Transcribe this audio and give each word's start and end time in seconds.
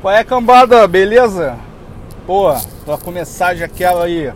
Qual 0.00 0.14
é, 0.14 0.22
cambada? 0.22 0.86
Beleza? 0.86 1.58
Pô, 2.24 2.54
pra 2.84 2.96
começar 2.96 3.56
já 3.56 3.66
quero 3.66 3.98
aí 3.98 4.32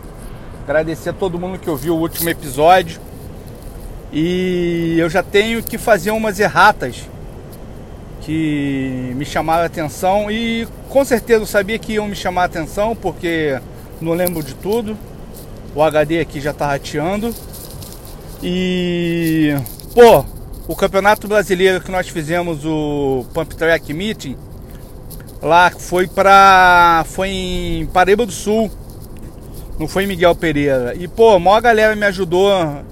agradecer 0.61 1.11
a 1.11 1.13
todo 1.13 1.39
mundo 1.39 1.57
que 1.57 1.69
ouviu 1.69 1.95
o 1.95 1.99
último 2.01 2.29
episódio. 2.29 2.99
E 4.11 4.97
eu 4.99 5.09
já 5.09 5.23
tenho 5.23 5.63
que 5.63 5.77
fazer 5.77 6.11
umas 6.11 6.37
erratas 6.37 7.07
que 8.19 9.13
me 9.15 9.23
chamaram 9.23 9.63
a 9.63 9.67
atenção 9.67 10.29
e 10.29 10.67
com 10.89 11.05
certeza 11.05 11.43
eu 11.43 11.47
sabia 11.47 11.79
que 11.79 11.93
iam 11.93 12.07
me 12.07 12.15
chamar 12.15 12.41
a 12.41 12.45
atenção 12.45 12.93
porque 12.93 13.57
não 14.01 14.11
lembro 14.11 14.43
de 14.43 14.55
tudo. 14.55 14.97
O 15.73 15.81
HD 15.81 16.19
aqui 16.19 16.41
já 16.41 16.51
tá 16.51 16.67
rateando. 16.67 17.33
E 18.43 19.55
pô, 19.95 20.25
o 20.67 20.75
Campeonato 20.75 21.25
Brasileiro 21.25 21.79
que 21.79 21.89
nós 21.89 22.09
fizemos 22.09 22.65
o 22.65 23.25
Pump 23.33 23.55
Track 23.55 23.93
Meeting 23.93 24.35
lá 25.43 25.69
foi 25.69 26.07
para 26.07 27.03
foi 27.07 27.29
em 27.29 27.85
Paraíba 27.87 28.25
do 28.25 28.31
Sul. 28.31 28.71
Não 29.77 29.87
foi 29.87 30.03
em 30.03 30.07
Miguel 30.07 30.35
Pereira. 30.35 30.95
E 30.95 31.07
pô, 31.07 31.31
a 31.35 31.39
maior 31.39 31.61
galera 31.61 31.95
me 31.95 32.05
ajudou 32.05 32.83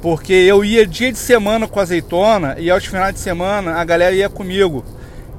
porque 0.00 0.32
eu 0.32 0.64
ia 0.64 0.86
dia 0.86 1.10
de 1.10 1.18
semana 1.18 1.66
com 1.66 1.80
azeitona 1.80 2.56
e 2.58 2.70
aos 2.70 2.84
finais 2.84 3.14
de 3.14 3.20
semana 3.20 3.72
a 3.74 3.84
galera 3.84 4.14
ia 4.14 4.28
comigo. 4.28 4.84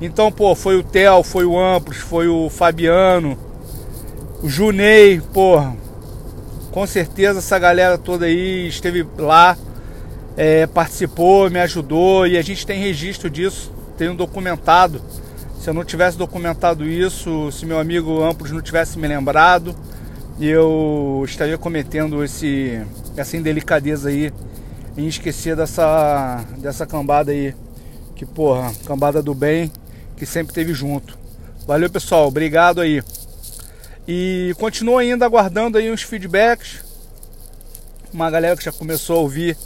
Então, 0.01 0.31
pô, 0.31 0.53
foi 0.53 0.77
o 0.77 0.83
Theo, 0.83 1.23
foi 1.23 1.45
o 1.45 1.57
Amplos, 1.57 1.97
foi 1.97 2.27
o 2.27 2.49
Fabiano, 2.49 3.37
o 4.43 4.49
Junei, 4.49 5.21
pô. 5.33 5.63
Com 6.71 6.85
certeza 6.85 7.39
essa 7.39 7.57
galera 7.57 7.97
toda 7.97 8.25
aí 8.25 8.67
esteve 8.67 9.07
lá, 9.17 9.57
é, 10.35 10.67
participou, 10.67 11.49
me 11.49 11.59
ajudou 11.59 12.27
e 12.27 12.37
a 12.37 12.41
gente 12.43 12.67
tem 12.67 12.79
registro 12.79 13.29
disso, 13.29 13.71
tem 13.97 14.09
um 14.09 14.15
documentado. 14.15 15.01
Se 15.59 15.69
eu 15.69 15.73
não 15.73 15.83
tivesse 15.83 16.17
documentado 16.17 16.85
isso, 16.85 17.51
se 17.51 17.65
meu 17.65 17.79
amigo 17.79 18.23
Amplos 18.23 18.51
não 18.51 18.61
tivesse 18.61 18.97
me 18.97 19.07
lembrado, 19.07 19.75
eu 20.39 21.23
estaria 21.25 21.57
cometendo 21.57 22.23
esse, 22.23 22.79
essa 23.15 23.35
indelicadeza 23.35 24.09
aí 24.09 24.31
em 24.95 25.07
esquecer 25.07 25.55
dessa, 25.55 26.43
dessa 26.57 26.85
cambada 26.85 27.31
aí. 27.31 27.55
Que 28.15 28.25
porra, 28.25 28.71
cambada 28.85 29.21
do 29.21 29.33
bem, 29.33 29.71
que 30.15 30.25
sempre 30.25 30.53
teve 30.53 30.73
junto. 30.73 31.17
Valeu 31.67 31.89
pessoal, 31.89 32.27
obrigado 32.27 32.81
aí. 32.81 33.03
E 34.07 34.55
continuo 34.57 34.97
ainda 34.97 35.25
aguardando 35.25 35.77
aí 35.77 35.91
uns 35.91 36.01
feedbacks. 36.01 36.83
Uma 38.13 38.31
galera 38.31 38.55
que 38.55 38.63
já 38.63 38.71
começou 38.71 39.17
a 39.17 39.21
ouvir 39.21 39.57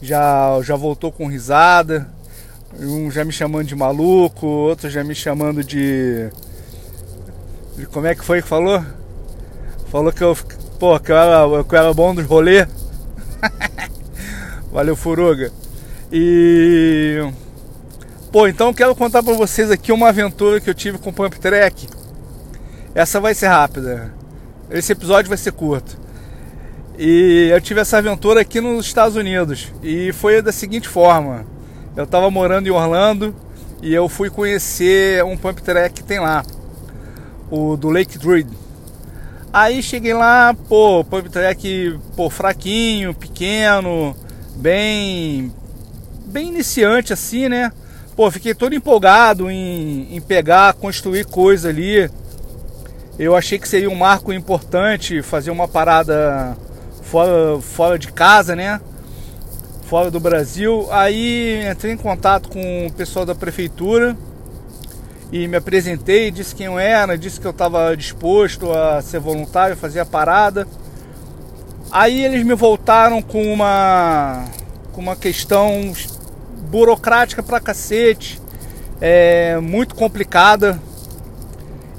já, 0.00 0.60
já 0.62 0.76
voltou 0.76 1.10
com 1.10 1.26
risada. 1.26 2.08
Um 2.76 3.10
já 3.10 3.24
me 3.24 3.32
chamando 3.32 3.66
de 3.66 3.74
maluco, 3.74 4.46
outro 4.46 4.90
já 4.90 5.02
me 5.02 5.14
chamando 5.14 5.64
de. 5.64 6.28
de 7.76 7.86
como 7.86 8.06
é 8.06 8.14
que 8.14 8.24
foi 8.24 8.42
que 8.42 8.48
falou? 8.48 8.84
Falou 9.90 10.12
que 10.12 10.22
eu, 10.22 10.36
pô, 10.78 10.98
que 11.00 11.10
eu 11.10 11.16
era, 11.16 11.64
que 11.64 11.74
eu 11.74 11.78
era 11.78 11.94
bom 11.94 12.14
dos 12.14 12.26
rolê. 12.26 12.66
Valeu, 14.70 14.94
Furuga. 14.94 15.50
E. 16.12 17.26
Pô, 18.30 18.46
então 18.46 18.74
quero 18.74 18.94
contar 18.94 19.22
pra 19.22 19.32
vocês 19.32 19.70
aqui 19.70 19.90
uma 19.90 20.10
aventura 20.10 20.60
que 20.60 20.68
eu 20.68 20.74
tive 20.74 20.98
com 20.98 21.08
o 21.08 21.12
Pump 21.12 21.38
Track. 21.40 21.88
Essa 22.94 23.18
vai 23.18 23.34
ser 23.34 23.46
rápida. 23.46 24.12
Esse 24.70 24.92
episódio 24.92 25.30
vai 25.30 25.38
ser 25.38 25.52
curto. 25.52 25.98
E 26.98 27.48
eu 27.50 27.60
tive 27.60 27.80
essa 27.80 27.96
aventura 27.96 28.42
aqui 28.42 28.60
nos 28.60 28.84
Estados 28.84 29.16
Unidos. 29.16 29.72
E 29.82 30.12
foi 30.12 30.42
da 30.42 30.52
seguinte 30.52 30.86
forma: 30.86 31.46
eu 31.98 32.06
tava 32.06 32.30
morando 32.30 32.68
em 32.68 32.70
Orlando 32.70 33.34
e 33.82 33.92
eu 33.92 34.08
fui 34.08 34.30
conhecer 34.30 35.24
um 35.24 35.36
pump 35.36 35.60
track 35.60 35.96
que 35.96 36.04
tem 36.04 36.20
lá, 36.20 36.44
o 37.50 37.76
do 37.76 37.90
Lake 37.90 38.16
Druid. 38.16 38.48
Aí 39.52 39.82
cheguei 39.82 40.14
lá, 40.14 40.54
pô, 40.68 41.02
pump 41.02 41.28
track, 41.28 41.98
pô, 42.14 42.30
fraquinho, 42.30 43.12
pequeno, 43.12 44.16
bem 44.54 45.52
bem 46.24 46.46
iniciante 46.46 47.12
assim, 47.12 47.48
né? 47.48 47.72
Pô, 48.14 48.30
fiquei 48.30 48.54
todo 48.54 48.76
empolgado 48.76 49.50
em, 49.50 50.14
em 50.14 50.20
pegar, 50.20 50.74
construir 50.74 51.24
coisa 51.24 51.68
ali. 51.68 52.08
Eu 53.18 53.34
achei 53.34 53.58
que 53.58 53.68
seria 53.68 53.90
um 53.90 53.96
marco 53.96 54.32
importante 54.32 55.20
fazer 55.20 55.50
uma 55.50 55.66
parada 55.66 56.56
fora, 57.02 57.60
fora 57.60 57.98
de 57.98 58.12
casa, 58.12 58.54
né? 58.54 58.80
Fora 59.88 60.10
do 60.10 60.20
Brasil. 60.20 60.86
Aí 60.90 61.66
entrei 61.66 61.94
em 61.94 61.96
contato 61.96 62.50
com 62.50 62.86
o 62.86 62.92
pessoal 62.92 63.24
da 63.24 63.34
prefeitura 63.34 64.14
e 65.32 65.48
me 65.48 65.56
apresentei, 65.56 66.30
disse 66.30 66.54
quem 66.54 66.66
eu 66.66 66.78
era, 66.78 67.16
disse 67.16 67.40
que 67.40 67.46
eu 67.46 67.52
estava 67.52 67.96
disposto 67.96 68.70
a 68.70 69.00
ser 69.00 69.18
voluntário, 69.18 69.74
fazer 69.78 70.00
a 70.00 70.04
parada. 70.04 70.68
Aí 71.90 72.22
eles 72.22 72.44
me 72.44 72.54
voltaram 72.54 73.22
com 73.22 73.50
uma 73.50 74.44
com 74.92 75.00
uma 75.00 75.16
questão 75.16 75.90
burocrática 76.68 77.42
pra 77.42 77.58
cacete, 77.58 78.38
é, 79.00 79.58
muito 79.58 79.94
complicada. 79.94 80.78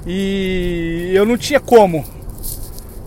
E 0.06 1.10
eu 1.12 1.26
não 1.26 1.36
tinha 1.36 1.58
como, 1.58 2.04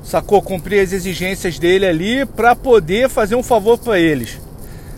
sacou? 0.03 0.41
Cumprir 0.41 0.81
as 0.81 0.91
exigências 0.91 1.57
dele 1.57 1.85
ali 1.85 2.25
pra 2.25 2.53
poder 2.53 3.07
fazer 3.07 3.35
um 3.35 3.43
favor 3.43 3.77
para 3.77 3.97
eles. 3.97 4.43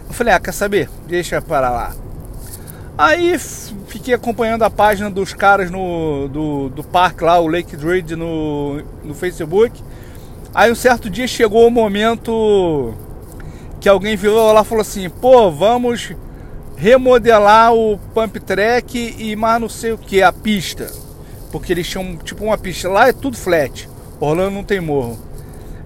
Eu 0.08 0.14
falei, 0.14 0.34
ah, 0.34 0.40
quer 0.40 0.54
saber? 0.54 0.90
Deixa 1.08 1.42
para 1.42 1.70
lá. 1.70 1.96
Aí 2.98 3.38
fiquei 3.88 4.14
acompanhando 4.14 4.64
a 4.64 4.70
página 4.70 5.10
dos 5.10 5.34
caras 5.34 5.70
no, 5.70 6.30
do, 6.30 6.70
do 6.70 6.84
parque 6.84 7.24
lá, 7.24 7.40
o 7.40 7.48
Lake 7.48 7.76
Druid 7.76 8.16
no, 8.16 8.82
no 9.04 9.14
Facebook. 9.14 9.84
Aí 10.54 10.72
um 10.72 10.76
certo 10.76 11.10
dia 11.10 11.28
chegou 11.28 11.68
o 11.68 11.72
momento 11.72 12.94
que 13.82 13.90
alguém 13.90 14.16
virou 14.16 14.54
lá 14.54 14.62
e 14.62 14.66
falou 14.66 14.82
assim: 14.82 15.10
pô, 15.10 15.52
vamos 15.52 16.14
remodelar 16.78 17.74
o 17.74 17.98
pump 18.14 18.40
track 18.40 19.16
e 19.18 19.36
mais 19.36 19.60
não 19.60 19.70
sei 19.70 19.92
o 19.92 19.98
que, 19.98 20.22
a 20.22 20.32
pista. 20.32 20.90
Porque 21.52 21.74
eles 21.74 21.88
tinham 21.88 22.16
tipo 22.18 22.46
uma 22.46 22.58
pista. 22.58 22.90
Lá 22.90 23.10
é 23.10 23.14
tudo 23.14 23.38
flat. 23.38 23.90
Orlando 24.20 24.52
não 24.52 24.64
tem 24.64 24.80
morro. 24.80 25.20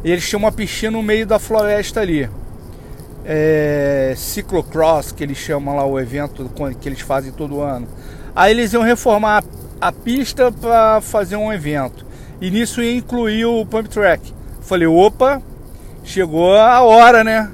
E 0.04 0.12
eles 0.12 0.28
tinham 0.28 0.40
uma 0.40 0.52
piscina 0.52 0.92
no 0.92 1.04
meio 1.04 1.26
da 1.26 1.40
floresta 1.40 2.02
ali. 2.02 2.30
É, 3.32 4.16
Ciclocross, 4.18 5.12
que 5.12 5.24
eles 5.24 5.38
chamam 5.38 5.76
lá 5.76 5.86
o 5.86 6.00
evento 6.00 6.50
que 6.82 6.90
eles 6.90 7.02
fazem 7.02 7.32
todo 7.32 7.62
ano. 7.62 7.88
Aí 8.36 8.50
eles 8.50 8.74
iam 8.74 8.82
reformar 8.82 9.44
a 9.80 9.92
pista 9.92 10.52
para 10.52 11.00
fazer 11.00 11.36
um 11.36 11.54
evento. 11.54 12.04
E 12.42 12.50
nisso 12.50 12.82
ia 12.82 12.96
incluir 12.96 13.46
o 13.46 13.64
pump 13.68 13.88
track. 13.88 14.34
Falei, 14.62 14.88
opa, 14.88 15.44
chegou 16.04 16.56
a 16.56 16.82
hora, 16.82 17.24
né? 17.24 17.52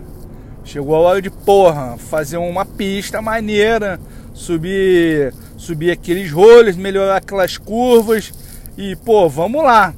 Chegou 0.63 0.95
a 0.95 0.99
hora 0.99 1.21
de 1.21 1.29
porra, 1.29 1.97
fazer 1.97 2.37
uma 2.37 2.65
pista 2.65 3.21
maneira, 3.21 3.99
subir, 4.33 5.33
subir 5.57 5.91
aqueles 5.91 6.31
rolhos, 6.31 6.77
melhorar 6.77 7.17
aquelas 7.17 7.57
curvas 7.57 8.33
e 8.77 8.95
pô, 8.95 9.27
vamos 9.27 9.61
lá. 9.61 9.93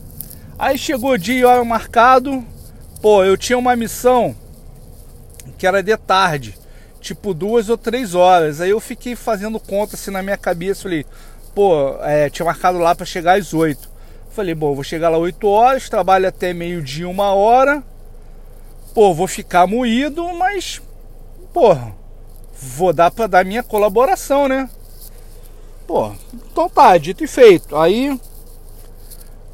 Aí 0.58 0.76
chegou 0.76 1.12
o 1.12 1.18
dia 1.20 1.40
e 1.40 1.46
hora 1.46 1.64
marcado, 1.64 2.44
pô, 3.00 3.24
eu 3.24 3.38
tinha 3.38 3.60
uma 3.60 3.76
missão 3.76 4.36
que 5.58 5.66
era 5.68 5.82
de 5.82 5.96
tarde, 5.98 6.58
tipo 7.02 7.34
duas 7.34 7.70
ou 7.70 7.78
três 7.78 8.16
horas. 8.16 8.62
Aí 8.62 8.70
eu 8.70 8.80
fiquei 8.80 9.16
fazendo 9.16 9.60
conta 9.60 9.96
assim 9.96 10.12
na 10.12 10.22
minha 10.22 10.38
cabeça, 10.38 10.84
falei, 10.84 11.06
pô, 11.56 11.98
é, 12.02 12.30
tinha 12.30 12.46
marcado 12.46 12.78
lá 12.78 12.94
para 12.96 13.06
chegar 13.06 13.38
às 13.38 13.54
oito. 13.54 13.98
Falei, 14.38 14.54
bom, 14.54 14.76
vou 14.76 14.84
chegar 14.84 15.10
lá 15.10 15.18
8 15.18 15.48
horas, 15.48 15.90
trabalho 15.90 16.28
até 16.28 16.54
meio-dia, 16.54 17.10
uma 17.10 17.34
hora. 17.34 17.84
Pô, 18.94 19.12
vou 19.12 19.26
ficar 19.26 19.66
moído, 19.66 20.32
mas, 20.36 20.80
porra, 21.52 21.96
vou 22.62 22.94
dar 22.94 23.10
pra 23.10 23.26
dar 23.26 23.44
minha 23.44 23.64
colaboração, 23.64 24.48
né? 24.48 24.70
Pô, 25.88 26.12
então 26.32 26.70
tá, 26.70 26.96
dito 27.00 27.24
e 27.24 27.28
feito. 27.28 27.76
Aí, 27.76 28.22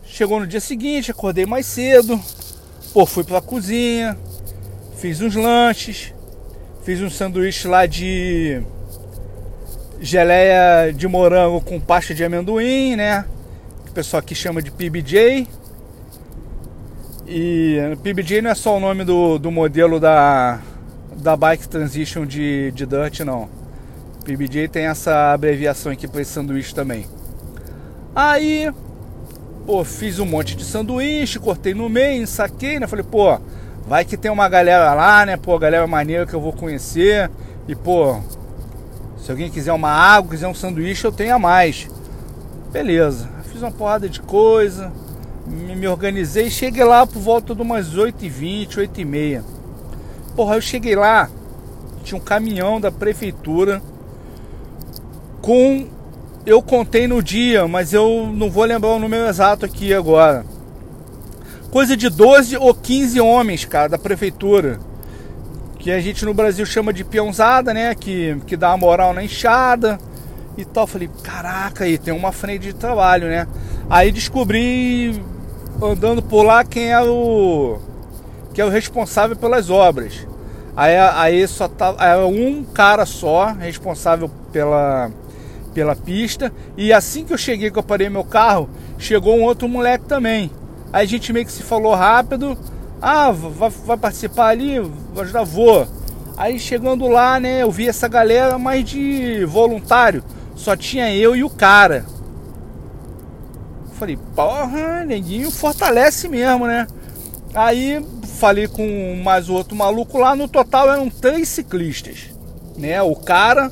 chegou 0.04 0.42
no 0.42 0.45
dia 0.45 0.60
seguinte, 0.60 1.12
acordei 1.12 1.45
mais 1.45 1.66
cedo. 1.66 2.19
Pô, 2.94 3.06
fui 3.06 3.24
pra 3.24 3.39
cozinha, 3.39 4.18
fiz 5.03 5.19
uns 5.19 5.35
lanches, 5.35 6.13
fiz 6.85 7.01
um 7.01 7.09
sanduíche 7.09 7.67
lá 7.67 7.85
de 7.85 8.61
geleia 10.00 10.94
de 10.94 11.05
morango 11.09 11.59
com 11.59 11.77
pasta 11.77 12.15
de 12.15 12.23
amendoim, 12.23 12.95
né? 12.95 13.25
o 13.85 13.91
pessoal 13.91 14.21
aqui 14.21 14.33
chama 14.33 14.61
de 14.61 14.71
PBJ. 14.71 15.45
E 17.27 17.77
PBJ 18.01 18.41
não 18.41 18.51
é 18.51 18.55
só 18.55 18.77
o 18.77 18.79
nome 18.79 19.03
do, 19.03 19.38
do 19.38 19.51
modelo 19.51 20.00
da, 20.00 20.61
da 21.17 21.35
Bike 21.35 21.67
Transition 21.67 22.25
de, 22.25 22.71
de 22.71 22.85
Dirt, 22.85 23.19
não. 23.25 23.50
PBJ 24.23 24.69
tem 24.69 24.85
essa 24.85 25.33
abreviação 25.33 25.91
aqui 25.91 26.07
para 26.07 26.21
esse 26.21 26.31
sanduíche 26.31 26.73
também. 26.73 27.05
Aí, 28.15 28.71
pô, 29.65 29.83
fiz 29.83 30.17
um 30.19 30.25
monte 30.25 30.55
de 30.55 30.63
sanduíche, 30.63 31.39
cortei 31.39 31.73
no 31.73 31.89
meio, 31.89 32.25
saquei, 32.25 32.79
né? 32.79 32.88
Falei, 32.88 33.03
pô, 33.03 33.38
vai 33.88 34.06
que 34.06 34.18
tem 34.18 34.31
uma 34.31 34.50
galera 34.50 34.94
lá, 34.94 35.25
né? 35.25 35.38
Pô, 35.38 35.57
galera 35.59 35.85
maneira 35.88 36.25
que 36.25 36.33
eu 36.33 36.41
vou 36.41 36.53
conhecer. 36.53 37.30
E, 37.68 37.75
pô, 37.75 38.19
se 39.18 39.31
alguém 39.31 39.50
quiser 39.50 39.74
uma 39.74 39.91
água, 39.91 40.31
quiser 40.31 40.47
um 40.47 40.53
sanduíche, 40.53 41.06
eu 41.06 41.12
tenho 41.12 41.35
a 41.35 41.39
mais. 41.39 41.88
Beleza 42.71 43.33
uma 43.63 43.71
porrada 43.71 44.09
de 44.09 44.21
coisa, 44.21 44.91
me, 45.47 45.88
organizei, 45.88 46.50
cheguei 46.50 46.83
lá 46.83 47.07
por 47.07 47.19
volta 47.19 47.56
de 47.56 47.62
umas 47.62 47.95
8h20, 47.95 48.68
8h30. 48.75 49.41
Porra, 50.36 50.56
eu 50.56 50.62
cheguei 50.62 50.95
lá, 50.95 51.29
tinha 52.03 52.19
um 52.19 52.24
caminhão 52.24 52.79
da 52.79 52.91
prefeitura 52.91 53.81
com. 55.41 55.88
Eu 56.45 56.62
contei 56.62 57.07
no 57.07 57.24
dia, 57.24 57.65
mas 57.69 57.94
eu 57.94 58.29
não 58.33 58.51
vou 58.51 58.65
lembrar 58.65 58.89
o 58.89 59.00
número 59.00 59.25
exato 59.27 59.65
aqui 59.65 59.94
agora. 59.94 60.45
Coisa 61.74 61.98
de 61.98 62.08
12 62.08 62.56
ou 62.56 62.72
15 62.72 63.20
homens, 63.20 63.66
cara, 63.66 63.90
da 63.90 63.98
prefeitura. 63.98 64.80
Que 65.80 65.90
a 65.90 66.00
gente 66.00 66.24
no 66.24 66.31
Brasil 66.31 66.64
chama 66.68 66.94
de 66.94 67.04
peãozada, 67.04 67.74
né? 67.74 67.96
Que, 67.96 68.38
que 68.46 68.56
dá 68.56 68.70
uma 68.70 68.78
moral 68.78 69.12
na 69.12 69.24
enxada 69.24 69.98
e 70.56 70.64
tal. 70.64 70.86
Falei, 70.86 71.10
caraca, 71.24 71.86
aí 71.86 71.98
tem 71.98 72.14
uma 72.14 72.31
frente 72.31 72.62
de 72.62 72.74
trabalho, 72.74 73.28
né? 73.28 73.48
Aí 73.90 74.12
descobri, 74.12 75.20
andando 75.81 76.22
por 76.22 76.44
lá, 76.44 76.64
quem 76.64 76.92
é 76.92 77.02
o. 77.02 77.80
que 78.54 78.62
é 78.62 78.66
o 78.66 78.70
responsável 78.70 79.36
pelas 79.36 79.72
obras. 79.72 80.28
Aí, 80.78 80.96
aí 80.96 81.48
só 81.48 81.68
tá 81.68 81.96
é 82.02 82.16
um 82.18 82.64
cara 82.64 83.04
só 83.04 83.48
responsável 83.48 84.30
pela, 84.52 85.10
pela 85.74 85.96
pista. 85.96 86.54
E 86.78 86.94
assim 86.94 87.25
que 87.25 87.34
eu 87.34 87.38
cheguei, 87.38 87.72
que 87.72 87.80
eu 87.80 87.84
parei 87.84 88.12
meu 88.12 88.24
carro, 88.24 88.70
chegou 89.00 89.36
um 89.36 89.42
outro 89.42 89.68
moleque 89.68 90.06
também. 90.06 90.52
A 90.94 91.04
gente 91.06 91.34
meio 91.34 91.45
que 91.45 91.51
se 91.51 91.63
falou 91.63 91.95
rápido. 91.95 92.56
Ah, 93.01 93.31
vai, 93.31 93.69
vai 93.69 93.98
participar 93.98 94.50
ali? 94.50 94.80
Vai 95.13 95.24
ajudar, 95.24 95.44
vou. 95.44 95.88
Aí 96.38 96.60
chegando 96.60 97.07
lá, 97.07 97.40
né, 97.40 97.63
eu 97.63 97.72
vi 97.72 97.88
essa 97.88 98.07
galera 98.07 98.60
mais 98.60 98.86
de 98.86 99.44
voluntário. 99.45 100.24
Só 100.56 100.75
tinha 100.75 101.13
eu 101.13 101.36
e 101.36 101.44
o 101.44 101.50
cara. 101.50 102.06
Falei, 103.94 104.18
porra, 104.36 105.04
neguinho 105.04 105.50
fortalece 105.50 106.30
mesmo, 106.30 106.68
né? 106.68 106.86
Aí 107.56 108.04
falei 108.39 108.68
com 108.68 109.22
mais 109.24 109.50
outro 109.50 109.75
maluco 109.75 110.18
lá, 110.18 110.36
no 110.36 110.48
total 110.48 110.92
eram 110.92 111.10
três 111.10 111.48
ciclistas, 111.50 112.30
né? 112.78 113.01
O 113.01 113.16
cara, 113.16 113.72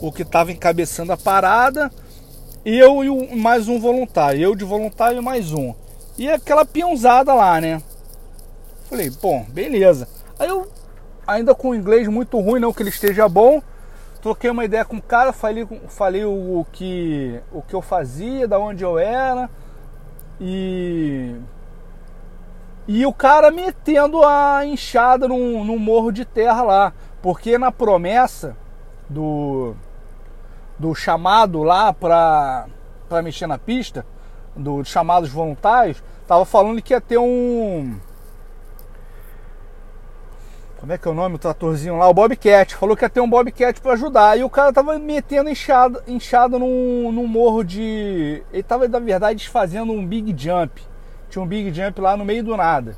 o 0.00 0.10
que 0.10 0.22
estava 0.22 0.52
encabeçando 0.52 1.12
a 1.12 1.16
parada, 1.16 1.90
eu 2.64 3.02
e 3.02 3.36
mais 3.36 3.68
um 3.68 3.78
voluntário, 3.78 4.40
eu 4.40 4.54
de 4.54 4.64
voluntário 4.64 5.18
e 5.18 5.22
mais 5.22 5.52
um. 5.52 5.74
E 6.16 6.30
aquela 6.30 6.64
peãozada 6.64 7.32
lá, 7.34 7.60
né? 7.60 7.82
Falei, 8.88 9.10
bom, 9.10 9.44
beleza. 9.48 10.08
Aí 10.38 10.48
eu, 10.48 10.70
ainda 11.26 11.54
com 11.54 11.70
o 11.70 11.74
inglês 11.74 12.06
muito 12.08 12.38
ruim, 12.40 12.60
não 12.60 12.72
que 12.72 12.82
ele 12.82 12.90
esteja 12.90 13.28
bom, 13.28 13.62
troquei 14.20 14.50
uma 14.50 14.64
ideia 14.64 14.84
com 14.84 14.96
o 14.96 15.02
cara, 15.02 15.32
falei, 15.32 15.66
falei 15.88 16.24
o, 16.24 16.60
o, 16.60 16.66
que, 16.70 17.40
o 17.50 17.62
que 17.62 17.74
eu 17.74 17.82
fazia, 17.82 18.46
da 18.46 18.58
onde 18.58 18.84
eu 18.84 18.98
era, 18.98 19.48
e 20.40 21.36
e 22.86 23.06
o 23.06 23.12
cara 23.12 23.50
metendo 23.50 24.24
a 24.24 24.66
enxada 24.66 25.28
num, 25.28 25.64
num 25.64 25.78
morro 25.78 26.10
de 26.10 26.24
terra 26.24 26.62
lá. 26.62 26.92
Porque 27.20 27.56
na 27.56 27.70
promessa 27.70 28.56
do, 29.08 29.74
do 30.78 30.94
chamado 30.94 31.62
lá 31.62 31.92
para 31.92 32.66
mexer 33.22 33.46
na 33.46 33.56
pista, 33.56 34.04
dos 34.56 34.88
chamados 34.88 35.30
voluntários, 35.30 36.02
tava 36.26 36.44
falando 36.44 36.82
que 36.82 36.92
ia 36.92 37.00
ter 37.00 37.18
um. 37.18 37.98
Como 40.78 40.92
é 40.92 40.98
que 40.98 41.06
é 41.06 41.10
o 41.10 41.14
nome? 41.14 41.36
O 41.36 41.38
tratorzinho 41.38 41.96
lá, 41.96 42.08
o 42.08 42.14
Bobcat. 42.14 42.74
Falou 42.74 42.96
que 42.96 43.04
ia 43.04 43.10
ter 43.10 43.20
um 43.20 43.30
Bobcat 43.30 43.80
para 43.80 43.92
ajudar. 43.92 44.36
E 44.36 44.42
o 44.42 44.50
cara 44.50 44.72
tava 44.72 44.98
metendo 44.98 45.48
enxada, 45.48 46.02
enxada 46.08 46.58
num, 46.58 47.12
num 47.12 47.26
morro 47.26 47.62
de. 47.62 48.42
Ele 48.52 48.62
tava, 48.64 48.88
na 48.88 48.98
verdade, 48.98 49.48
fazendo 49.48 49.92
um 49.92 50.04
big 50.04 50.34
jump 50.36 50.82
tinha 51.32 51.42
um 51.42 51.46
Big 51.46 51.72
Jump 51.72 51.98
lá 51.98 52.14
no 52.14 52.26
meio 52.26 52.44
do 52.44 52.54
nada, 52.54 52.94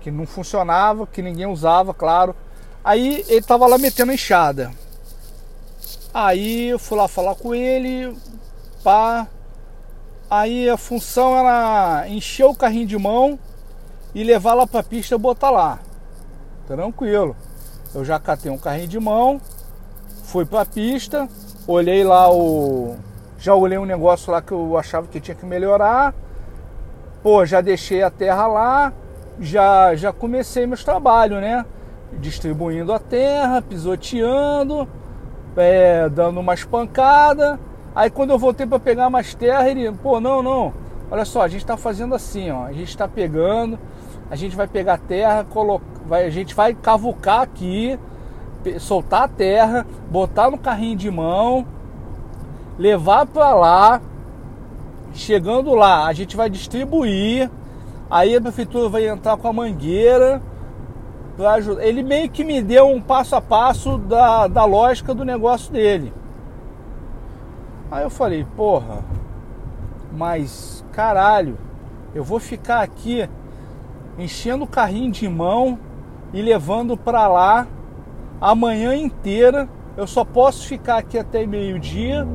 que 0.00 0.08
não 0.08 0.24
funcionava, 0.24 1.04
que 1.04 1.20
ninguém 1.20 1.46
usava, 1.46 1.92
claro. 1.92 2.34
Aí 2.84 3.24
ele 3.26 3.42
tava 3.42 3.66
lá 3.66 3.76
metendo 3.76 4.12
enxada. 4.12 4.70
Aí 6.14 6.68
eu 6.68 6.78
fui 6.78 6.96
lá 6.96 7.08
falar 7.08 7.34
com 7.34 7.52
ele, 7.52 8.16
pá. 8.84 9.26
Aí 10.30 10.68
a 10.68 10.76
função 10.76 11.36
era 11.38 12.08
encher 12.08 12.44
o 12.44 12.54
carrinho 12.54 12.86
de 12.86 12.98
mão 12.98 13.38
e 14.14 14.24
levar 14.24 14.54
lá 14.54 14.66
pra 14.66 14.82
pista 14.82 15.14
e 15.14 15.18
botar 15.18 15.50
lá. 15.50 15.78
Tranquilo. 16.66 17.36
Eu 17.94 18.04
já 18.04 18.18
catei 18.18 18.50
um 18.50 18.58
carrinho 18.58 18.88
de 18.88 18.98
mão, 18.98 19.40
fui 20.24 20.44
pra 20.44 20.66
pista, 20.66 21.28
olhei 21.66 22.04
lá 22.04 22.30
o. 22.30 22.96
Já 23.38 23.54
olhei 23.54 23.78
um 23.78 23.84
negócio 23.84 24.32
lá 24.32 24.42
que 24.42 24.52
eu 24.52 24.76
achava 24.76 25.06
que 25.06 25.20
tinha 25.20 25.34
que 25.34 25.46
melhorar 25.46 26.14
pô, 27.26 27.44
já 27.44 27.60
deixei 27.60 28.04
a 28.04 28.08
terra 28.08 28.46
lá, 28.46 28.92
já, 29.40 29.96
já 29.96 30.12
comecei 30.12 30.64
meus 30.64 30.84
trabalhos, 30.84 31.40
né? 31.40 31.66
Distribuindo 32.20 32.92
a 32.92 33.00
terra, 33.00 33.60
pisoteando, 33.60 34.88
é, 35.56 36.08
dando 36.08 36.38
umas 36.38 36.62
pancadas. 36.62 37.58
Aí 37.96 38.10
quando 38.10 38.30
eu 38.30 38.38
voltei 38.38 38.64
para 38.64 38.78
pegar 38.78 39.10
mais 39.10 39.34
terra, 39.34 39.68
ele, 39.68 39.90
pô, 39.90 40.20
não, 40.20 40.40
não, 40.40 40.72
olha 41.10 41.24
só, 41.24 41.42
a 41.42 41.48
gente 41.48 41.62
está 41.62 41.76
fazendo 41.76 42.14
assim, 42.14 42.50
ó, 42.50 42.66
a 42.66 42.72
gente 42.72 42.90
está 42.90 43.08
pegando, 43.08 43.76
a 44.30 44.36
gente 44.36 44.54
vai 44.54 44.68
pegar 44.68 44.98
terra, 44.98 45.42
colocar, 45.44 45.84
vai, 46.06 46.26
a 46.26 46.30
gente 46.30 46.54
vai 46.54 46.74
cavucar 46.74 47.40
aqui, 47.40 47.98
soltar 48.78 49.22
a 49.22 49.28
terra, 49.28 49.86
botar 50.10 50.50
no 50.50 50.58
carrinho 50.58 50.96
de 50.96 51.10
mão, 51.10 51.66
levar 52.78 53.26
para 53.26 53.54
lá, 53.54 54.00
Chegando 55.16 55.74
lá, 55.74 56.06
a 56.06 56.12
gente 56.12 56.36
vai 56.36 56.50
distribuir. 56.50 57.50
Aí 58.10 58.36
a 58.36 58.40
prefeitura 58.40 58.88
vai 58.88 59.08
entrar 59.08 59.36
com 59.38 59.48
a 59.48 59.52
mangueira 59.52 60.42
para 61.36 61.54
ajudar. 61.54 61.84
Ele 61.84 62.02
meio 62.02 62.28
que 62.28 62.44
me 62.44 62.60
deu 62.60 62.86
um 62.86 63.00
passo 63.00 63.34
a 63.34 63.40
passo 63.40 63.96
da, 63.96 64.46
da 64.46 64.64
lógica 64.66 65.14
do 65.14 65.24
negócio 65.24 65.72
dele. 65.72 66.12
Aí 67.90 68.02
eu 68.02 68.10
falei, 68.10 68.46
porra, 68.56 69.04
mas 70.12 70.84
caralho, 70.92 71.56
eu 72.14 72.24
vou 72.24 72.40
ficar 72.40 72.82
aqui 72.82 73.28
enchendo 74.18 74.64
o 74.64 74.68
carrinho 74.68 75.12
de 75.12 75.28
mão 75.28 75.78
e 76.32 76.42
levando 76.42 76.96
para 76.96 77.28
lá 77.28 77.66
a 78.40 78.54
manhã 78.54 78.94
inteira. 78.94 79.68
Eu 79.96 80.06
só 80.06 80.24
posso 80.24 80.66
ficar 80.66 80.98
aqui 80.98 81.18
até 81.18 81.46
meio-dia 81.46 82.26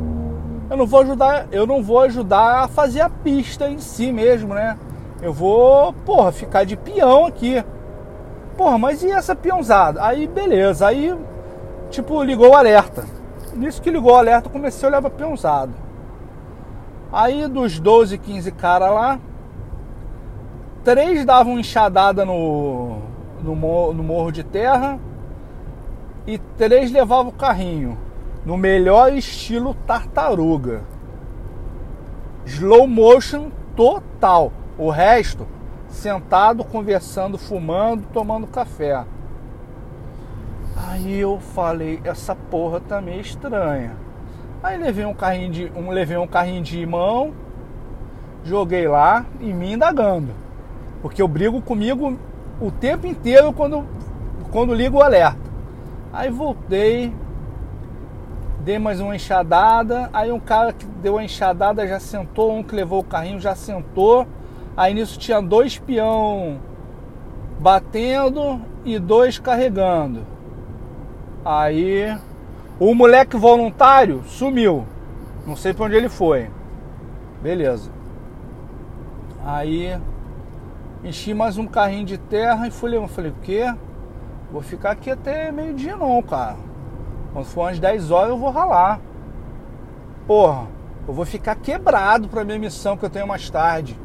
eu 0.72 0.78
não 0.78 0.88
vou 0.88 1.02
ajudar, 1.02 1.48
eu 1.52 1.68
não 1.68 1.84
vou 1.84 2.00
ajudar 2.00 2.64
a 2.64 2.68
fazer 2.70 3.02
a 3.02 3.10
pista 3.10 3.70
em 3.70 3.78
si 3.78 4.10
mesmo, 4.10 4.54
né? 4.54 4.78
Eu 5.22 5.34
vou, 5.34 5.92
porra, 5.92 6.32
ficar 6.32 6.64
de 6.64 6.78
peão 6.78 7.26
aqui. 7.26 7.62
Porra, 8.56 8.78
mas 8.78 9.04
e 9.04 9.12
essa 9.12 9.36
peãozada? 9.36 10.02
Aí 10.02 10.26
beleza, 10.28 10.88
aí 10.88 11.14
tipo 11.90 12.24
ligou 12.24 12.52
o 12.52 12.56
alerta. 12.56 13.04
Nisso 13.54 13.82
que 13.82 13.92
ligou 13.92 14.14
o 14.14 14.16
alerta, 14.16 14.48
eu 14.48 14.52
comecei 14.52 14.88
a 14.88 14.90
olhar 14.90 15.02
pra 15.02 15.10
peãozado. 15.10 15.74
Aí 17.12 17.48
dos 17.48 17.80
12, 17.80 18.18
15 18.18 18.52
caras 18.52 18.92
lá, 18.92 19.20
três 20.84 21.26
davam 21.26 21.60
enxadada 21.60 22.26
no, 22.26 23.00
no, 23.44 23.94
no 23.94 24.04
morro 24.04 24.32
de 24.32 24.44
terra 24.44 24.98
e 26.26 26.38
três 26.38 26.92
levavam 26.92 27.32
o 27.32 27.36
carrinho 27.36 27.98
no 28.46 28.58
melhor 28.58 29.14
estilo 29.14 29.76
tartaruga. 29.86 30.84
Slow 32.46 32.88
motion 32.88 33.52
total. 33.76 34.52
O 34.78 34.90
resto 34.90 35.46
sentado, 35.90 36.64
conversando, 36.64 37.38
fumando, 37.38 38.08
tomando 38.14 38.48
café. 38.48 39.06
Aí 41.04 41.18
eu 41.18 41.40
falei, 41.40 42.00
essa 42.04 42.36
porra 42.36 42.80
tá 42.80 43.02
meio 43.02 43.22
estranha. 43.22 43.96
Aí 44.62 44.78
levei 44.78 45.04
um 45.04 45.16
carrinho 45.16 45.52
de 45.52 45.72
um 45.76 45.90
levei 45.90 46.16
um 46.16 46.28
carrinho 46.28 46.62
de 46.62 46.86
mão, 46.86 47.34
joguei 48.44 48.88
lá 48.88 49.26
e 49.40 49.52
me 49.52 49.74
indagando. 49.74 50.30
Porque 51.02 51.20
eu 51.20 51.28
brigo 51.28 51.60
comigo 51.60 52.20
o 52.62 52.70
tempo 52.70 53.08
inteiro 53.08 53.52
quando 53.52 53.84
quando 54.52 54.76
ligo 54.76 55.00
o 55.00 55.02
alerta. 55.02 55.40
Aí 56.14 56.30
voltei, 56.30 57.12
dei 58.60 58.78
mais 58.78 59.00
uma 59.00 59.16
enxadada, 59.16 60.08
aí 60.14 60.32
um 60.32 60.40
cara 60.40 60.72
que 60.72 60.86
deu 60.86 61.18
a 61.18 61.24
enxadada 61.24 61.88
já 61.88 62.00
sentou, 62.00 62.54
um 62.54 62.62
que 62.62 62.76
levou 62.76 63.00
o 63.00 63.04
carrinho 63.04 63.40
já 63.40 63.56
sentou, 63.56 64.28
aí 64.78 64.94
nisso 64.94 65.18
tinha 65.18 65.42
dois 65.42 65.80
peão 65.80 66.60
batendo 67.60 68.62
e 68.86 69.00
dois 69.00 69.40
carregando. 69.40 70.41
Aí 71.44 72.18
o 72.80 72.94
moleque 72.94 73.36
voluntário 73.36 74.24
sumiu, 74.26 74.86
não 75.46 75.56
sei 75.56 75.74
para 75.74 75.86
onde 75.86 75.96
ele 75.96 76.10
foi. 76.10 76.50
Beleza. 77.42 77.90
Aí 79.44 80.00
enchi 81.04 81.34
mais 81.34 81.58
um 81.58 81.66
carrinho 81.66 82.06
de 82.06 82.18
terra 82.18 82.68
e 82.68 82.72
fui, 82.72 82.96
eu 82.96 83.08
falei, 83.08 83.32
o 83.32 83.36
quê? 83.42 83.74
Vou 84.52 84.62
ficar 84.62 84.92
aqui 84.92 85.10
até 85.10 85.52
meio-dia 85.52 85.96
não, 85.96 86.22
cara. 86.22 86.58
Quando 87.34 87.46
for 87.46 87.62
umas 87.62 87.80
10 87.80 88.12
horas 88.12 88.30
eu 88.30 88.38
vou 88.38 88.52
ralar. 88.52 89.00
Porra, 90.28 90.68
Eu 91.08 91.14
vou 91.16 91.26
ficar 91.26 91.56
quebrado 91.56 92.28
para 92.28 92.44
minha 92.44 92.60
missão 92.60 92.96
que 92.96 93.04
eu 93.04 93.10
tenho 93.10 93.28
mais 93.28 93.50
tarde. 93.50 93.98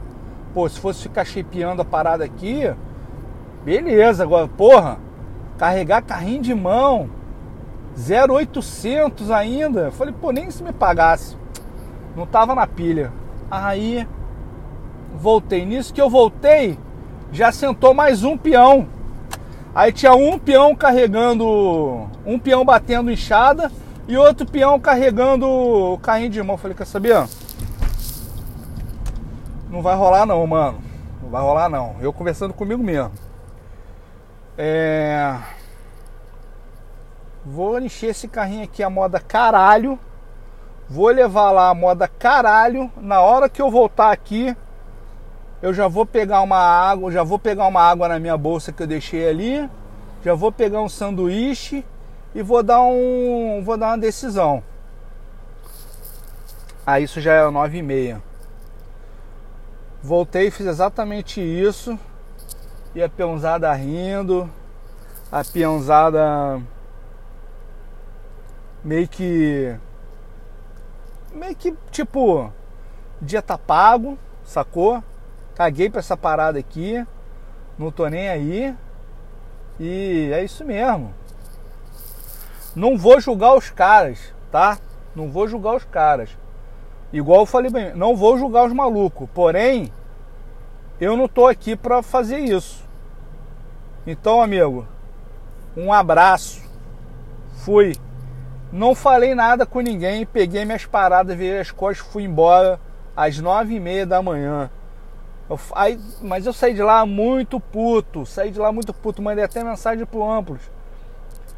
Pô, 0.54 0.66
se 0.68 0.80
fosse 0.80 1.02
ficar 1.02 1.24
shapeando 1.24 1.82
a 1.82 1.84
parada 1.84 2.24
aqui, 2.24 2.62
beleza. 3.64 4.22
Agora, 4.22 4.48
porra, 4.48 4.98
carregar 5.58 6.02
carrinho 6.02 6.40
de 6.40 6.54
mão, 6.54 7.10
0,800 7.96 9.30
ainda. 9.30 9.90
Falei, 9.90 10.14
pô, 10.18 10.30
nem 10.30 10.50
se 10.50 10.62
me 10.62 10.72
pagasse. 10.72 11.36
Não 12.14 12.26
tava 12.26 12.54
na 12.54 12.66
pilha. 12.66 13.12
Aí, 13.50 14.06
voltei. 15.14 15.64
Nisso 15.64 15.92
que 15.92 16.00
eu 16.00 16.10
voltei, 16.10 16.78
já 17.32 17.50
sentou 17.50 17.94
mais 17.94 18.22
um 18.22 18.36
peão. 18.36 18.86
Aí 19.74 19.92
tinha 19.92 20.14
um 20.14 20.38
peão 20.38 20.74
carregando, 20.74 21.46
um 22.24 22.38
peão 22.38 22.64
batendo 22.64 23.10
enxada 23.10 23.70
e 24.08 24.16
outro 24.16 24.46
peão 24.46 24.80
carregando 24.80 25.46
o 25.46 25.98
carrinho 25.98 26.30
de 26.30 26.42
mão. 26.42 26.56
falei, 26.56 26.76
quer 26.76 26.86
saber? 26.86 27.26
Não 29.70 29.82
vai 29.82 29.94
rolar 29.94 30.24
não, 30.24 30.46
mano. 30.46 30.78
Não 31.22 31.28
vai 31.28 31.42
rolar 31.42 31.68
não. 31.68 31.96
Eu 32.00 32.12
conversando 32.12 32.54
comigo 32.54 32.82
mesmo. 32.82 33.12
É... 34.56 35.36
Vou 37.48 37.78
encher 37.78 38.10
esse 38.10 38.26
carrinho 38.26 38.64
aqui 38.64 38.82
a 38.82 38.90
moda 38.90 39.20
caralho. 39.20 39.96
Vou 40.90 41.06
levar 41.06 41.52
lá 41.52 41.70
a 41.70 41.74
moda 41.74 42.08
caralho. 42.08 42.90
Na 42.96 43.20
hora 43.20 43.48
que 43.48 43.62
eu 43.62 43.70
voltar 43.70 44.10
aqui, 44.10 44.56
eu 45.62 45.72
já 45.72 45.86
vou 45.86 46.04
pegar 46.04 46.40
uma 46.40 46.58
água, 46.58 47.12
já 47.12 47.22
vou 47.22 47.38
pegar 47.38 47.68
uma 47.68 47.80
água 47.80 48.08
na 48.08 48.18
minha 48.18 48.36
bolsa 48.36 48.72
que 48.72 48.82
eu 48.82 48.86
deixei 48.86 49.28
ali. 49.28 49.70
Já 50.24 50.34
vou 50.34 50.50
pegar 50.50 50.82
um 50.82 50.88
sanduíche 50.88 51.84
e 52.34 52.42
vou 52.42 52.64
dar 52.64 52.82
um, 52.82 53.62
vou 53.64 53.76
dar 53.76 53.90
uma 53.90 53.98
decisão. 53.98 54.60
Ah, 56.84 56.98
isso 56.98 57.20
já 57.20 57.32
é 57.32 57.48
nove 57.48 57.78
e 57.78 57.82
meia. 57.82 58.20
Voltei, 60.02 60.50
fiz 60.50 60.66
exatamente 60.66 61.40
isso. 61.40 61.96
E 62.92 63.00
a 63.00 63.08
peãozada 63.08 63.72
rindo, 63.72 64.50
a 65.30 65.44
peãozada 65.44 66.60
meio 68.86 69.08
que 69.08 69.76
meio 71.34 71.56
que 71.56 71.74
tipo 71.90 72.52
dia 73.20 73.42
tá 73.42 73.58
pago, 73.58 74.16
sacou? 74.44 75.02
Caguei 75.56 75.90
pra 75.90 75.98
essa 75.98 76.16
parada 76.16 76.58
aqui, 76.58 77.04
não 77.76 77.90
tô 77.90 78.06
nem 78.06 78.28
aí. 78.28 78.74
E 79.80 80.30
é 80.32 80.44
isso 80.44 80.64
mesmo. 80.64 81.12
Não 82.76 82.96
vou 82.96 83.20
julgar 83.20 83.56
os 83.56 83.70
caras, 83.70 84.32
tá? 84.52 84.78
Não 85.16 85.30
vou 85.30 85.48
julgar 85.48 85.74
os 85.74 85.84
caras. 85.84 86.30
Igual 87.12 87.40
eu 87.40 87.46
falei 87.46 87.70
bem, 87.70 87.92
não 87.94 88.14
vou 88.14 88.38
julgar 88.38 88.66
os 88.66 88.72
malucos. 88.72 89.28
Porém, 89.34 89.92
eu 91.00 91.16
não 91.16 91.26
tô 91.26 91.48
aqui 91.48 91.74
para 91.74 92.02
fazer 92.02 92.38
isso. 92.38 92.84
Então, 94.06 94.40
amigo, 94.40 94.86
um 95.76 95.92
abraço. 95.92 96.62
Fui. 97.64 97.94
Não 98.76 98.94
falei 98.94 99.34
nada 99.34 99.64
com 99.64 99.80
ninguém, 99.80 100.26
peguei 100.26 100.66
minhas 100.66 100.84
paradas, 100.84 101.34
virei 101.34 101.60
as 101.60 101.70
costas, 101.70 102.06
fui 102.06 102.24
embora 102.24 102.78
às 103.16 103.38
nove 103.38 103.74
e 103.74 103.80
meia 103.80 104.04
da 104.04 104.20
manhã. 104.20 104.68
Eu, 105.48 105.58
aí, 105.74 105.98
mas 106.20 106.44
eu 106.44 106.52
saí 106.52 106.74
de 106.74 106.82
lá 106.82 107.06
muito 107.06 107.58
puto, 107.58 108.26
saí 108.26 108.50
de 108.50 108.58
lá 108.58 108.70
muito 108.70 108.92
puto, 108.92 109.22
mandei 109.22 109.42
até 109.42 109.64
mensagem 109.64 110.04
pro 110.04 110.30
Amplos. 110.30 110.60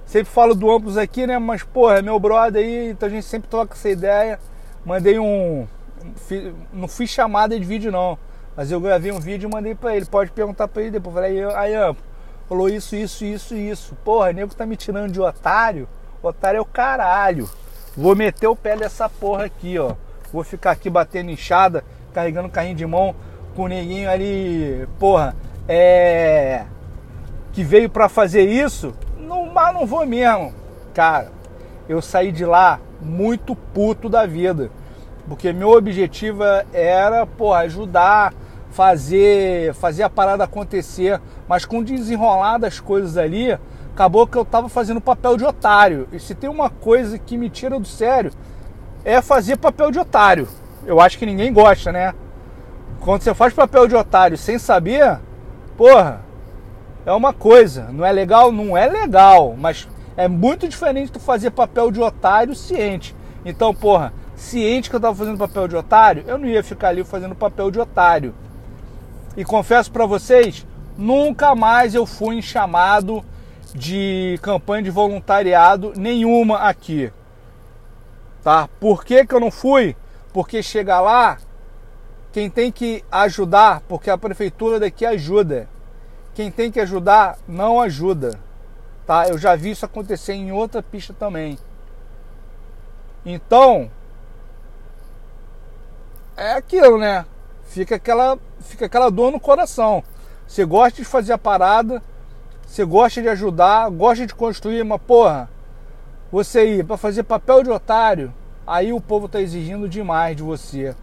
Sempre 0.07 0.33
falo 0.33 0.55
do 0.55 0.71
Amplos 0.71 0.97
aqui, 0.97 1.27
né? 1.27 1.41
Mas, 1.41 1.65
porra, 1.65 1.99
é 1.99 2.03
meu 2.03 2.21
brother 2.21 2.65
aí, 2.65 2.91
então 2.91 3.09
a 3.09 3.11
gente 3.11 3.27
sempre 3.27 3.49
troca 3.49 3.75
essa 3.75 3.89
ideia. 3.89 4.39
Mandei 4.87 5.19
um. 5.19 5.67
Não 6.73 6.87
fiz 6.87 7.11
chamada 7.11 7.59
de 7.59 7.65
vídeo, 7.65 7.91
não. 7.91 8.17
Mas 8.57 8.71
eu 8.71 8.81
gravei 8.81 9.11
um 9.11 9.19
vídeo 9.19 9.49
e 9.49 9.53
mandei 9.53 9.75
pra 9.75 9.97
ele. 9.97 10.07
Pode 10.07 10.31
perguntar 10.31 10.69
pra 10.69 10.83
ele 10.83 10.93
depois. 10.93 11.17
Falei, 11.17 11.43
aí, 11.57 11.75
Amplos, 11.75 12.07
falou 12.49 12.69
isso, 12.69 12.95
isso, 12.95 13.25
isso, 13.25 13.57
isso. 13.57 13.97
Porra, 14.05 14.33
nego 14.33 14.55
tá 14.55 14.65
me 14.65 14.77
tirando 14.77 15.11
de 15.11 15.21
otário. 15.21 15.89
Otário 16.29 16.59
é 16.59 16.61
o 16.61 16.65
caralho. 16.65 17.49
Vou 17.97 18.15
meter 18.15 18.47
o 18.47 18.57
pé 18.57 18.77
dessa 18.77 19.09
porra 19.09 19.45
aqui, 19.45 19.79
ó. 19.79 19.95
Vou 20.33 20.45
ficar 20.45 20.73
aqui 20.73 20.91
batendo 20.91 21.31
inchada, 21.31 21.85
carregando 22.13 22.49
carrinho 22.49 22.77
de 22.77 22.87
mão 22.87 23.15
com 23.57 23.65
o 23.65 23.69
neguinho 23.69 24.11
ali, 24.11 24.87
porra, 24.99 25.35
é. 25.69 26.65
Que 27.53 27.65
veio 27.65 27.91
para 27.91 28.09
fazer 28.09 28.43
isso, 28.43 28.95
não, 29.19 29.47
mas 29.47 29.75
não 29.75 29.85
vou 29.85 30.07
mesmo. 30.07 30.55
Cara, 30.95 31.33
eu 31.89 32.01
saí 32.01 32.31
de 32.31 32.45
lá 32.45 32.79
muito 33.01 33.57
puto 33.57 34.09
da 34.09 34.27
vida. 34.27 34.71
Porque 35.29 35.53
meu 35.53 35.71
objetivo 35.71 36.43
era, 36.73 37.27
porra, 37.27 37.61
ajudar, 37.61 38.33
fazer, 38.71 39.75
fazer 39.75 40.03
a 40.03 40.11
parada 40.11 40.45
acontecer. 40.45 41.21
Mas 41.49 41.65
com 41.65 41.83
desenrolar 41.83 42.59
das 42.59 42.81
coisas 42.81 43.17
ali, 43.19 43.59
acabou 43.99 44.29
que 44.29 44.39
eu 44.39 44.45
tava 44.45 44.69
fazendo 44.69 45.01
papel 45.01 45.37
de 45.37 45.45
otário. 45.45 46.09
E 46.13 46.21
se 46.21 46.33
tem 46.33 46.49
uma 46.49 46.71
coisa 46.71 47.19
que 47.19 47.37
me 47.37 47.51
tira 47.51 47.81
do 47.81 47.87
sério, 47.87 48.31
é 49.05 49.21
fazer 49.21 49.57
papel 49.57 49.91
de 49.91 49.99
otário. 49.99 50.47
Eu 50.87 51.01
acho 51.01 51.19
que 51.19 51.27
ninguém 51.27 51.53
gosta, 51.53 51.91
né? 51.91 52.15
Quando 53.01 53.23
você 53.23 53.35
faz 53.35 53.53
papel 53.53 53.89
de 53.89 53.97
otário 53.97 54.39
sem 54.39 54.57
saber, 54.57 55.19
porra, 55.77 56.21
é 57.05 57.13
uma 57.13 57.33
coisa. 57.33 57.89
Não 57.91 58.05
é 58.05 58.13
legal? 58.13 58.53
Não 58.53 58.77
é 58.77 58.87
legal, 58.87 59.57
mas 59.59 59.89
é 60.17 60.29
muito 60.29 60.69
diferente 60.69 61.11
tu 61.11 61.19
fazer 61.19 61.51
papel 61.51 61.91
de 61.91 62.01
otário 62.01 62.55
ciente. 62.55 63.17
Então, 63.45 63.75
porra, 63.75 64.13
ciente 64.37 64.91
que 64.91 64.95
eu 64.95 65.01
tava 65.01 65.17
fazendo 65.17 65.39
papel 65.39 65.67
de 65.67 65.75
otário, 65.75 66.23
eu 66.25 66.39
não 66.39 66.47
ia 66.47 66.63
ficar 66.63 66.91
ali 66.91 67.03
fazendo 67.03 67.35
papel 67.35 67.69
de 67.69 67.81
otário. 67.81 68.33
E 69.37 69.45
confesso 69.45 69.91
para 69.91 70.07
vocês, 70.07 70.65
nunca 70.97 71.57
mais 71.57 71.97
eu 71.97 72.07
fui 72.07 72.41
chamado 72.41 73.25
de 73.79 74.39
campanha 74.43 74.83
de 74.83 74.91
voluntariado 74.91 75.93
nenhuma 75.97 76.59
aqui. 76.59 77.13
Tá? 78.43 78.69
Por 78.81 79.05
que, 79.05 79.25
que 79.25 79.35
eu 79.35 79.41
não 79.41 79.51
fui? 79.51 79.97
Porque 80.33 80.63
chega 80.63 81.01
lá, 81.01 81.39
quem 82.33 82.51
tem 82.51 82.73
que 82.73 83.05
ajudar, 83.11 83.81
porque 83.89 84.11
a 84.11 84.19
prefeitura 84.19 84.81
daqui 84.81 85.07
ajuda. 85.07 85.69
Quem 86.35 86.51
tem 86.51 86.71
que 86.71 86.81
ajudar 86.81 87.39
não 87.47 87.81
ajuda. 87.81 88.39
Tá? 89.07 89.29
Eu 89.29 89.39
já 89.39 89.55
vi 89.57 89.71
isso 89.71 89.87
acontecer 89.87 90.35
em 90.35 90.53
outra 90.53 90.83
pista 90.83 91.15
também. 91.15 91.59
Então, 93.25 93.91
é 96.37 96.53
aquilo, 96.53 96.99
né? 96.99 97.25
Fica 97.65 97.97
aquela, 97.97 98.39
fica 98.61 98.87
aquela 98.87 99.11
dor 99.11 99.31
no 99.31 99.41
coração. 99.41 100.03
Você 100.47 100.65
gosta 100.65 100.97
de 100.97 101.05
fazer 101.05 101.33
a 101.33 101.39
parada, 101.39 102.03
você 102.69 102.85
gosta 102.85 103.23
de 103.23 103.29
ajudar, 103.31 103.89
gosta 103.89 104.27
de 104.27 104.35
construir, 104.35 104.85
mas 104.85 105.01
porra, 105.01 105.49
você 106.31 106.77
ir 106.77 106.85
para 106.85 106.99
fazer 106.99 107.23
papel 107.23 107.63
de 107.63 107.71
otário, 107.71 108.33
aí 108.67 108.93
o 108.93 109.01
povo 109.01 109.27
tá 109.27 109.41
exigindo 109.41 109.89
demais 109.89 110.37
de 110.37 110.43
você. 110.43 110.95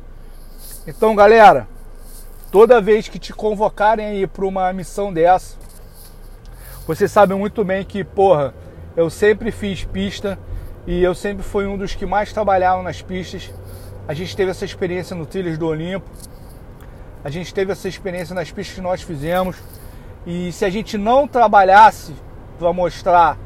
Então, 0.85 1.15
galera, 1.15 1.67
toda 2.51 2.79
vez 2.79 3.09
que 3.09 3.17
te 3.17 3.33
convocarem 3.33 4.05
aí 4.05 4.27
para 4.27 4.45
uma 4.45 4.71
missão 4.71 5.11
dessa, 5.11 5.57
vocês 6.85 7.11
sabem 7.11 7.35
muito 7.35 7.65
bem 7.65 7.83
que, 7.83 8.03
porra, 8.03 8.53
eu 8.95 9.09
sempre 9.09 9.51
fiz 9.51 9.83
pista 9.83 10.37
e 10.85 11.03
eu 11.03 11.15
sempre 11.15 11.43
fui 11.43 11.65
um 11.65 11.77
dos 11.77 11.95
que 11.95 12.05
mais 12.05 12.31
trabalhavam 12.31 12.83
nas 12.83 13.01
pistas. 13.01 13.51
A 14.07 14.13
gente 14.13 14.37
teve 14.37 14.51
essa 14.51 14.65
experiência 14.65 15.15
no 15.15 15.25
Trilhas 15.25 15.57
do 15.57 15.65
Olimpo, 15.65 16.07
a 17.23 17.29
gente 17.31 17.51
teve 17.51 17.71
essa 17.71 17.89
experiência 17.89 18.35
nas 18.35 18.51
pistas 18.51 18.75
que 18.75 18.81
nós 18.81 19.01
fizemos. 19.01 19.57
E 20.25 20.51
se 20.51 20.65
a 20.65 20.69
gente 20.69 20.97
não 20.97 21.27
trabalhasse 21.27 22.13
para 22.57 22.73
mostrar 22.73 23.37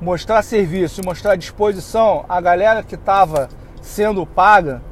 mostrar 0.00 0.40
serviço, 0.42 1.04
mostrar 1.04 1.36
disposição, 1.36 2.24
a 2.26 2.40
galera 2.40 2.82
que 2.82 2.94
estava 2.94 3.50
sendo 3.82 4.24
paga 4.24 4.82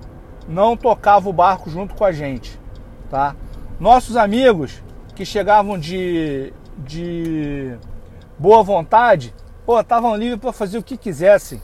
não 0.46 0.76
tocava 0.76 1.30
o 1.30 1.32
barco 1.32 1.70
junto 1.70 1.94
com 1.94 2.04
a 2.04 2.12
gente, 2.12 2.60
tá? 3.08 3.34
Nossos 3.80 4.16
amigos 4.16 4.82
que 5.14 5.24
chegavam 5.24 5.78
de, 5.78 6.52
de 6.76 7.74
boa 8.38 8.62
vontade, 8.62 9.34
pô, 9.64 9.80
estavam 9.80 10.14
livres 10.14 10.40
para 10.40 10.52
fazer 10.52 10.76
o 10.78 10.82
que 10.82 10.96
quisessem. 10.96 11.60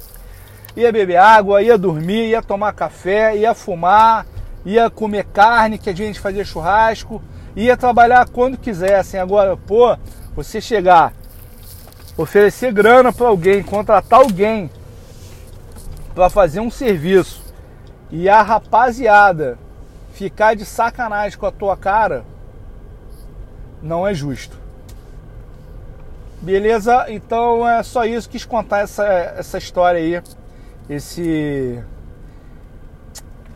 Ia 0.76 0.90
beber 0.90 1.16
água, 1.16 1.62
ia 1.62 1.76
dormir, 1.76 2.28
ia 2.28 2.42
tomar 2.42 2.72
café, 2.72 3.36
ia 3.36 3.54
fumar, 3.54 4.26
ia 4.64 4.88
comer 4.88 5.24
carne, 5.24 5.78
que 5.78 5.90
a 5.90 5.94
gente 5.94 6.18
fazia 6.18 6.44
churrasco, 6.44 7.22
ia 7.56 7.76
trabalhar 7.76 8.28
quando 8.28 8.58
quisessem. 8.58 9.20
Agora, 9.20 9.56
pô, 9.56 9.96
você 10.34 10.60
chegar, 10.60 11.12
oferecer 12.16 12.72
grana 12.72 13.12
para 13.12 13.28
alguém, 13.28 13.62
contratar 13.62 14.20
alguém 14.20 14.70
para 16.14 16.30
fazer 16.30 16.60
um 16.60 16.70
serviço 16.70 17.42
e 18.10 18.28
a 18.28 18.42
rapaziada 18.42 19.58
ficar 20.12 20.54
de 20.54 20.64
sacanagem 20.64 21.38
com 21.38 21.46
a 21.46 21.52
tua 21.52 21.76
cara, 21.76 22.24
não 23.82 24.06
é 24.06 24.14
justo. 24.14 24.56
Beleza? 26.40 27.06
Então 27.08 27.68
é 27.68 27.82
só 27.82 28.04
isso. 28.04 28.28
Quis 28.28 28.44
contar 28.44 28.80
essa, 28.80 29.04
essa 29.04 29.58
história 29.58 29.98
aí. 29.98 30.22
Esse, 30.88 31.82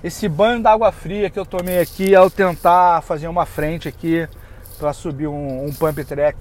esse 0.03 0.29
banho 0.29 0.63
d'água 0.63 0.93
fria 0.93 1.29
que 1.29 1.39
eu 1.39 1.47
tomei 1.47 1.81
aqui 1.81 2.15
ao 2.15 2.31
tentar 2.31 3.03
fazer 3.03 3.27
uma 3.29 3.45
frente 3.45 3.89
aqui 3.89 4.29
para 4.79 4.93
subir 4.93 5.27
um, 5.27 5.67
um 5.67 5.73
pump 5.73 6.05
track 6.05 6.39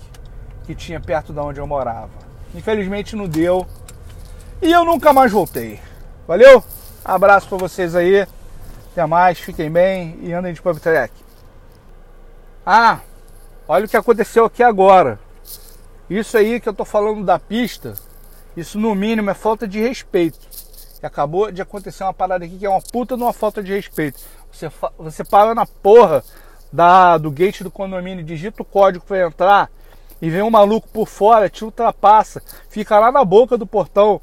que 0.65 0.75
tinha 0.75 0.99
perto 0.99 1.33
de 1.33 1.39
onde 1.39 1.59
eu 1.59 1.65
morava. 1.65 2.11
Infelizmente 2.53 3.15
não 3.15 3.27
deu 3.27 3.65
e 4.61 4.71
eu 4.71 4.85
nunca 4.85 5.11
mais 5.11 5.31
voltei. 5.31 5.79
Valeu? 6.27 6.63
Abraço 7.03 7.47
para 7.47 7.57
vocês 7.57 7.95
aí. 7.95 8.27
Até 8.91 9.05
mais, 9.05 9.39
fiquem 9.39 9.71
bem 9.71 10.17
e 10.21 10.33
andem 10.33 10.53
de 10.53 10.61
pump 10.61 10.79
track. 10.79 11.13
Ah, 12.65 12.99
olha 13.67 13.85
o 13.85 13.87
que 13.87 13.97
aconteceu 13.97 14.45
aqui 14.45 14.61
agora. 14.61 15.19
Isso 16.09 16.37
aí 16.37 16.59
que 16.59 16.69
eu 16.69 16.73
tô 16.73 16.85
falando 16.85 17.23
da 17.23 17.37
pista, 17.37 17.95
isso 18.55 18.79
no 18.79 18.95
mínimo 18.95 19.29
é 19.29 19.33
falta 19.33 19.67
de 19.67 19.79
respeito. 19.79 20.39
E 21.01 21.05
acabou 21.05 21.51
de 21.51 21.61
acontecer 21.61 22.03
uma 22.03 22.13
parada 22.13 22.45
aqui 22.45 22.57
que 22.57 22.65
é 22.65 22.69
uma 22.69 22.81
puta 22.81 23.15
de 23.15 23.23
uma 23.23 23.33
falta 23.33 23.61
de 23.61 23.73
respeito. 23.73 24.19
Você, 24.51 24.71
você 24.97 25.23
para 25.23 25.53
na 25.53 25.65
porra 25.65 26.23
da, 26.71 27.17
do 27.17 27.31
gate 27.31 27.61
do 27.61 27.71
condomínio, 27.71 28.23
digita 28.23 28.61
o 28.61 28.65
código 28.65 29.05
para 29.05 29.25
entrar 29.25 29.71
e 30.21 30.29
vem 30.29 30.41
um 30.41 30.49
maluco 30.49 30.87
por 30.89 31.07
fora, 31.07 31.49
te 31.49 31.63
ultrapassa, 31.63 32.41
fica 32.69 32.97
lá 32.99 33.11
na 33.11 33.23
boca 33.23 33.57
do 33.57 33.67
portão, 33.67 34.19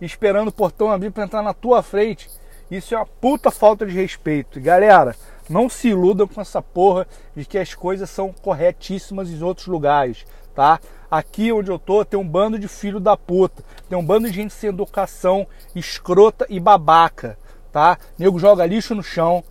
esperando 0.00 0.48
o 0.48 0.52
portão 0.52 0.90
abrir 0.90 1.10
para 1.10 1.24
entrar 1.24 1.42
na 1.42 1.52
tua 1.52 1.82
frente. 1.82 2.30
Isso 2.70 2.94
é 2.94 2.96
uma 2.96 3.06
puta 3.06 3.50
falta 3.50 3.84
de 3.84 3.92
respeito. 3.92 4.60
Galera, 4.60 5.14
não 5.48 5.68
se 5.68 5.88
iludam 5.88 6.26
com 6.26 6.40
essa 6.40 6.62
porra 6.62 7.06
de 7.36 7.44
que 7.44 7.58
as 7.58 7.74
coisas 7.74 8.08
são 8.08 8.32
corretíssimas 8.32 9.28
em 9.28 9.42
outros 9.42 9.66
lugares, 9.66 10.24
tá? 10.54 10.80
Aqui 11.10 11.52
onde 11.52 11.70
eu 11.70 11.78
tô 11.78 12.04
tem 12.04 12.18
um 12.18 12.26
bando 12.26 12.58
de 12.58 12.68
filho 12.68 12.98
da 12.98 13.16
puta, 13.16 13.62
tem 13.88 13.98
um 13.98 14.04
bando 14.04 14.28
de 14.28 14.34
gente 14.34 14.54
sem 14.54 14.70
educação, 14.70 15.46
escrota 15.74 16.46
e 16.48 16.58
babaca, 16.58 17.38
tá? 17.70 17.98
Nego 18.18 18.38
joga 18.38 18.64
lixo 18.64 18.94
no 18.94 19.02
chão, 19.02 19.44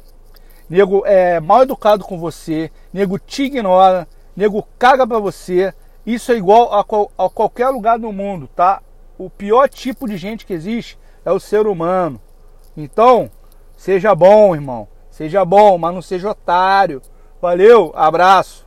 nego 0.70 1.03
é 1.05 1.39
mal 1.39 1.63
educado 1.63 2.03
com 2.03 2.17
você, 2.17 2.72
nego 2.93 3.20
te 3.20 3.43
ignora, 3.43 4.08
nego 4.36 4.67
caga 4.79 5.05
pra 5.05 5.20
você. 5.20 5.74
Isso 6.05 6.31
é 6.31 6.36
igual 6.36 6.74
a, 6.74 6.84
qual, 6.84 7.12
a 7.17 7.29
qualquer 7.29 7.70
lugar 7.70 8.00
do 8.00 8.12
mundo, 8.12 8.48
tá? 8.48 8.81
O 9.17 9.29
pior 9.29 9.70
tipo 9.70 10.08
de 10.08 10.17
gente 10.17 10.46
que 10.46 10.53
existe 10.53 10.98
é 11.24 11.31
o 11.31 11.39
ser 11.39 11.67
humano. 11.67 12.20
Então, 12.75 13.29
seja 13.77 14.15
bom, 14.15 14.55
irmão. 14.55 14.88
Seja 15.12 15.46
bom, 15.46 15.77
mas 15.77 15.93
não 15.93 16.01
seja 16.01 16.31
otário. 16.31 17.01
Valeu, 17.39 17.91
abraço. 17.96 18.65